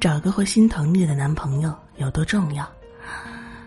[0.00, 2.64] 找个会心疼你的男朋友有多重要？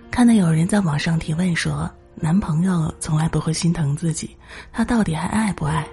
[0.09, 4.35] 看到有人在网上提问说，男朋友从来不会心疼自己，
[4.71, 5.85] 他到底还爱不爱？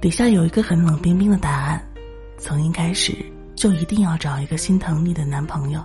[0.00, 1.86] 底下有一个很冷冰冰的答案：
[2.38, 3.14] 从一开始
[3.54, 5.84] 就一定要找一个心疼你的男朋友，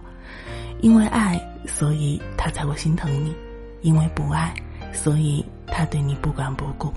[0.79, 3.33] 因为爱，所以他才会心疼你；
[3.81, 4.53] 因为不爱，
[4.93, 6.93] 所以他对你不管不顾。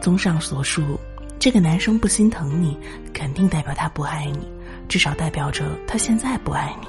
[0.00, 0.98] 综上所述，
[1.38, 2.78] 这个男生不心疼你，
[3.12, 4.48] 肯定代表他不爱你。
[4.88, 6.88] 至少代表着他现在不爱你。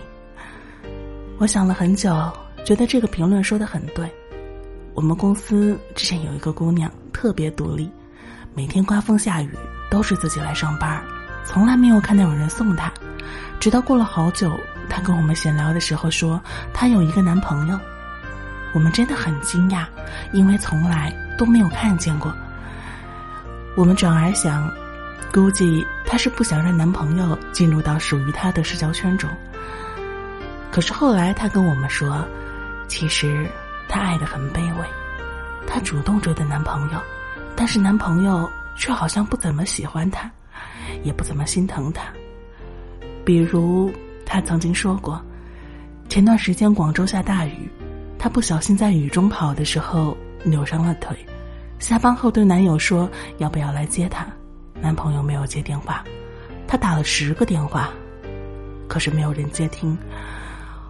[1.38, 2.32] 我想了很久，
[2.66, 4.10] 觉得这个评论说的很对。
[4.94, 7.90] 我们公司之前有一个姑娘特别独立，
[8.56, 9.50] 每天刮风下雨
[9.92, 11.02] 都是自己来上班，
[11.44, 12.92] 从来没有看到有人送她。
[13.60, 14.52] 直到过了好久，
[14.90, 16.42] 她跟我们闲聊的时候说
[16.74, 17.80] 她有一个男朋友，
[18.74, 19.86] 我们真的很惊讶，
[20.32, 22.34] 因为从来都没有看见过。
[23.76, 24.70] 我们转而想。
[25.32, 29.30] 估计她是不想让男朋友进入到属于她的社交圈中。
[30.72, 32.28] 可是后来她跟我们说，
[32.88, 33.48] 其实
[33.88, 34.86] 她爱的很卑微，
[35.68, 37.00] 她主动追的男朋友，
[37.56, 40.30] 但是男朋友却好像不怎么喜欢她，
[41.04, 42.12] 也不怎么心疼她。
[43.24, 43.94] 比如
[44.26, 45.24] 她曾经说过，
[46.10, 47.70] 前段时间广州下大雨，
[48.18, 51.16] 她不小心在雨中跑的时候扭伤了腿，
[51.78, 53.08] 下班后对男友说
[53.38, 54.26] 要不要来接她。
[54.82, 56.04] 男朋友没有接电话，
[56.68, 57.90] 她打了十个电话，
[58.88, 59.98] 可是没有人接听。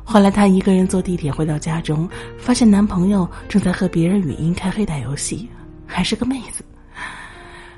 [0.03, 5.49] 后来她一个人坐地铁回到家中，发现男朋友正在和别人语音开黑打游戏，
[5.85, 6.63] 还是个妹子。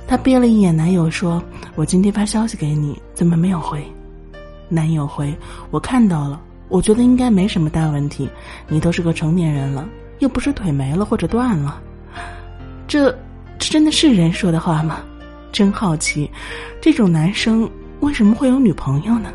[0.08, 1.42] 她瞥了一眼男友，说
[1.76, 3.82] ：“我今天发消息给你，怎么没有回？”
[4.68, 5.34] 男友回
[5.72, 8.30] ：“我看到了，我觉得应该没什么大问题。
[8.68, 9.88] 你都是个成年人了，
[10.20, 11.82] 又不是腿没了或者断了。
[12.88, 13.12] 这，
[13.58, 15.02] 这真的是人说的话吗？”
[15.52, 16.30] 真好奇，
[16.80, 19.32] 这种男生为什么会有女朋友呢？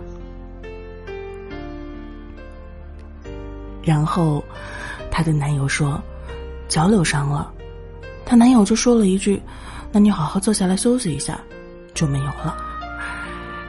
[3.82, 4.42] 然后，
[5.10, 6.02] 她的男友说
[6.68, 7.52] 脚扭伤了，
[8.24, 9.40] 她男友就说了一句
[9.92, 11.38] ：“那你好好坐下来休息一下，
[11.94, 12.56] 就没有了。”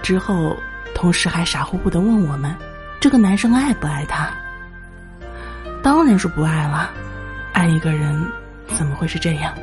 [0.01, 0.55] 之后，
[0.95, 2.55] 同时还傻乎乎的问我们
[2.99, 4.29] ：“这个男生爱不爱她？”
[5.83, 6.89] 当然是不爱了，
[7.53, 8.25] 爱一个人
[8.67, 9.53] 怎么会是这样？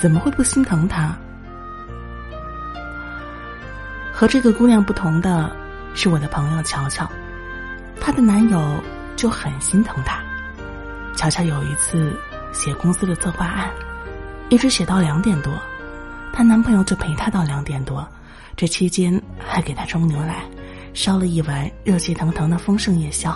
[0.00, 1.16] 怎么会不心疼他？
[4.18, 5.48] 和这个姑娘不同的
[5.94, 7.08] 是，我的朋友乔乔，
[8.00, 8.82] 她的男友
[9.14, 10.20] 就很心疼她。
[11.14, 12.18] 乔乔有一次
[12.52, 13.70] 写公司的策划案，
[14.48, 15.52] 一直写到两点多，
[16.32, 18.04] 她男朋友就陪她到两点多，
[18.56, 20.42] 这期间还给她冲牛奶，
[20.94, 23.32] 烧了一碗热气腾腾的丰盛夜宵。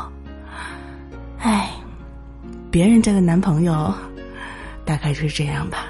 [1.39, 1.71] 唉，
[2.73, 3.95] 别人家的男朋友
[4.85, 5.87] 大概就是这样吧。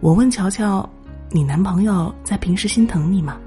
[0.00, 0.86] 我问乔乔
[1.32, 3.38] ：“你男朋友在平时心疼你吗？”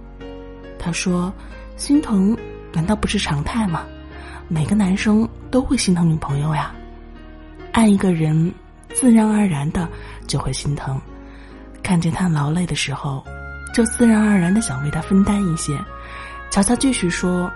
[0.83, 1.31] 他说
[1.77, 2.37] ：“心疼
[2.73, 3.83] 难道不是常态吗？
[4.49, 6.73] 每个男生都会心疼女朋友呀。
[7.71, 8.53] 爱一个人，
[8.93, 9.87] 自然而然的
[10.27, 10.99] 就会心疼。
[11.81, 13.23] 看见他劳累的时候，
[13.73, 15.79] 就自然而然的想为他分担一些。”
[16.51, 17.49] 乔乔继续说：“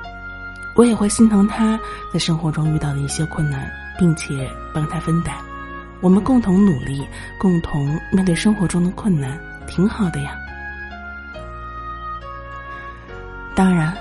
[0.78, 1.78] 我也会心疼他
[2.14, 5.36] 在生活中遇到的一些困难，并且帮他分担。
[6.00, 7.06] 我们共同努力，
[7.38, 10.32] 共同面对生活中的困难，挺好的呀。”
[13.58, 13.92] 当然，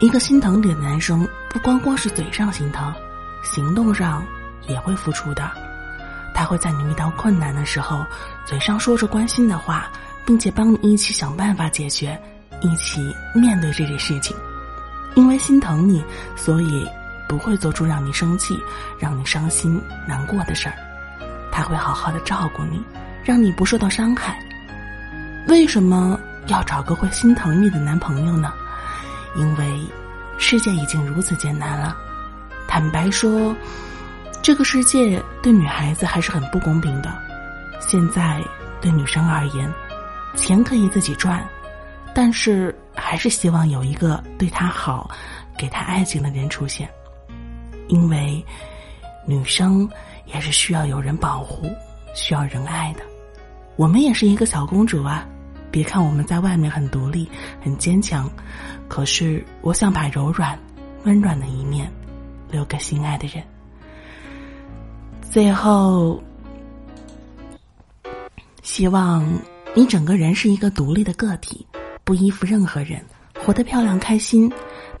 [0.00, 2.92] 一个心疼你的男生不光光是嘴上心疼，
[3.42, 4.22] 行动上
[4.66, 5.50] 也会付出的。
[6.34, 8.04] 他会在你遇到困难的时候，
[8.44, 9.88] 嘴上说着关心的话，
[10.26, 12.20] 并且帮你一起想办法解决，
[12.60, 14.36] 一起面对这件事情。
[15.14, 16.04] 因为心疼你，
[16.36, 16.86] 所以
[17.26, 18.62] 不会做出让你生气、
[18.98, 20.74] 让你伤心难过的事儿。
[21.50, 22.78] 他会好好的照顾你，
[23.24, 24.38] 让你不受到伤害。
[25.46, 28.52] 为什么要找个会心疼你的男朋友呢？
[29.36, 29.80] 因为
[30.38, 31.96] 世界已经如此艰难了，
[32.66, 33.54] 坦白说，
[34.42, 37.12] 这个世界对女孩子还是很不公平的。
[37.80, 38.42] 现在
[38.80, 39.72] 对女生而言，
[40.36, 41.46] 钱可以自己赚，
[42.14, 45.10] 但是还是希望有一个对她好、
[45.56, 46.88] 给她爱情的人出现，
[47.88, 48.44] 因为
[49.26, 49.88] 女生
[50.26, 51.70] 也是需要有人保护、
[52.14, 53.02] 需要人爱的。
[53.76, 55.26] 我们也是一个小公主啊。
[55.70, 57.28] 别看我们在外面很独立、
[57.62, 58.28] 很坚强，
[58.88, 60.58] 可是我想把柔软、
[61.04, 61.90] 温暖的一面
[62.50, 63.42] 留给心爱的人。
[65.30, 66.22] 最后，
[68.62, 69.22] 希望
[69.74, 71.66] 你整个人是一个独立的个体，
[72.02, 73.04] 不依附任何人，
[73.44, 74.50] 活得漂亮、开心。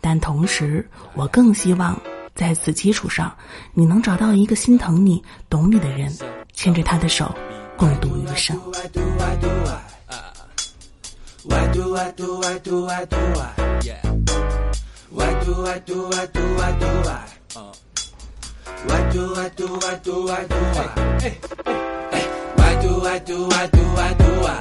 [0.00, 1.98] 但同时，我更希望
[2.34, 3.34] 在此基础上，
[3.72, 6.12] 你能找到一个心疼你、懂你的人，
[6.52, 7.34] 牵着他的手，
[7.76, 8.56] 共度余生。
[11.48, 13.80] Why do I do I do I do I?
[13.84, 14.02] Yeah.
[15.10, 17.24] Why do I do I do I do I?
[18.86, 20.88] Why do I do I do I do I?
[22.56, 24.56] Why do I do I do I do I?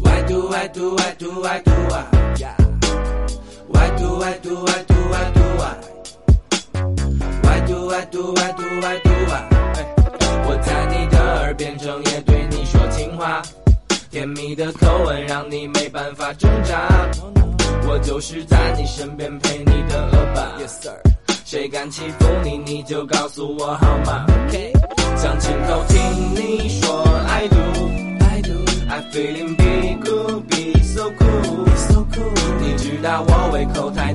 [0.00, 2.36] Why do I do I do I do I?
[2.38, 2.56] Yeah.
[3.68, 5.74] Why do I do I do I do I?
[7.42, 9.46] Why do I do I do I do I?
[10.48, 12.35] 我在你的耳边整夜对
[14.16, 16.88] 甜蜜的口吻让你没办法挣扎。
[17.86, 20.56] 我就是在你身边陪你的恶霸。
[20.58, 20.94] Yes sir，
[21.44, 24.72] 谁敢欺负你，你就告诉我好吗？OK，
[25.18, 32.32] 想亲口听你说 I do，I do，I feeling be cool be so cool so cool。
[32.58, 34.05] 你知道我胃口太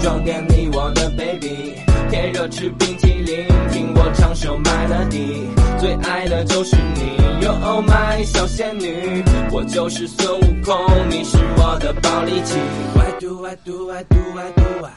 [0.00, 1.74] 装点你我的 baby。
[2.10, 5.48] 天热吃冰淇淋，听我唱首 melody。
[5.78, 9.22] 最爱的就是你，You oh my 小仙女，
[9.52, 10.74] 我就是孙悟空，
[11.10, 12.58] 你是我的暴力器。
[12.94, 14.90] Why do I do I do I do I?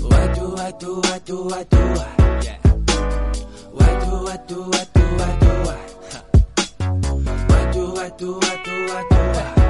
[0.00, 2.06] Why do I do I do I do I?
[3.72, 5.72] Why do I do I do I do I?
[7.48, 9.63] Why do I do I do I do I?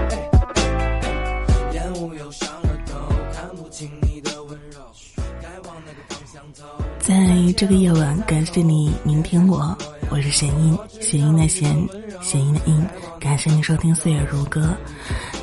[6.98, 9.76] 在这个夜晚，感谢你聆听我，
[10.10, 11.76] 我是弦音，弦音的弦，
[12.22, 12.86] 弦音的音，
[13.20, 14.60] 感谢你收听《岁月如歌》，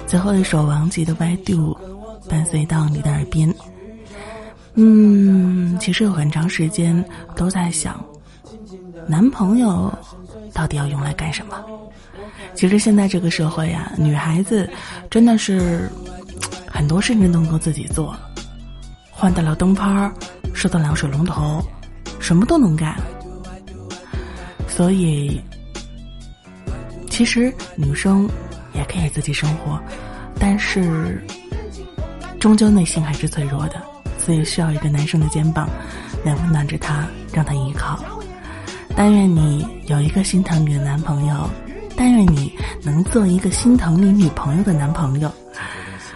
[0.07, 1.77] 最后一首王杰的《Why Do》
[2.29, 3.53] 伴随到你的耳边。
[4.73, 7.03] 嗯，其实有很长时间
[7.35, 8.03] 都在想，
[9.07, 9.93] 男朋友
[10.53, 11.63] 到底要用来干什么？
[12.55, 14.69] 其实现在这个社会呀、女孩子
[15.09, 15.89] 真的是
[16.67, 18.15] 很多事情都能够自己做，
[19.21, 20.11] 换得了灯泡儿，
[20.51, 21.63] 收得了水龙头，
[22.19, 22.95] 什么都能干。
[24.67, 25.39] 所以，
[27.07, 28.27] 其实女生
[28.73, 29.79] 也可以自己生活，
[30.39, 31.23] 但是
[32.39, 33.79] 终究内心还是脆弱的，
[34.17, 35.69] 所以需要一个男生的肩膀
[36.25, 38.03] 来温暖着她，让她依靠。
[38.95, 41.47] 但愿你有一个心疼你的男朋友，
[41.95, 42.51] 但愿你
[42.81, 45.31] 能做一个心疼你女朋友的男朋友。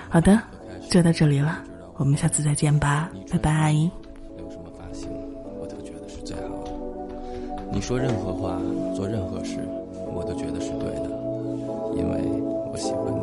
[0.10, 0.42] 好的，
[0.90, 1.60] 就到这里了，
[1.98, 3.72] 我们下次再见吧，拜拜。
[3.72, 3.90] 有
[4.50, 5.10] 什么发型，
[5.60, 6.72] 我都觉得是最好的。
[7.72, 8.62] 你说任何话，
[8.94, 9.60] 做任何事，
[10.14, 11.10] 我都觉得是对的，
[11.96, 12.20] 因为
[12.72, 13.20] 我喜欢你。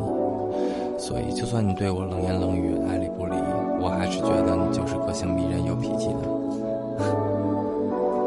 [0.99, 3.35] 所以，就算你对我冷言冷语、爱理不理，
[3.79, 6.15] 我还是觉得你就是个性迷人、有脾气的。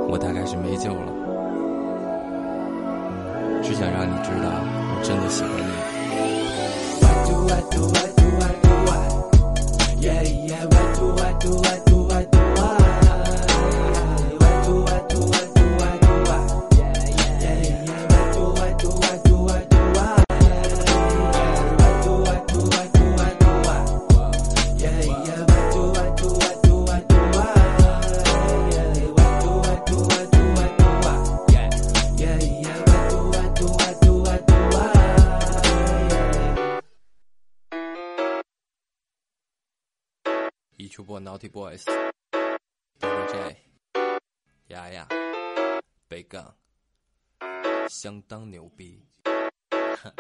[0.09, 1.13] 我大概是没救了，
[3.65, 4.49] 只想让你知道，
[4.95, 5.57] 我真的喜欢你。
[10.07, 11.86] yeah, yeah, what do, I do, I do.
[40.97, 41.85] YouTuber Naughty Boys
[42.99, 43.57] DJ
[44.69, 45.07] 呀呀，
[46.09, 46.57] 北港
[47.91, 49.05] 相当牛逼。
[49.71, 50.11] 哼